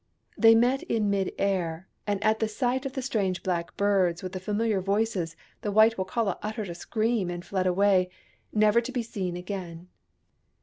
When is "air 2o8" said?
1.37-1.37